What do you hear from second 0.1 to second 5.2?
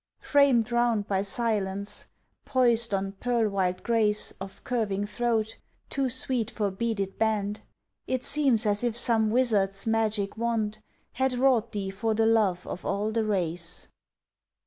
Framed round by silence, poised on pearl white grace Of curving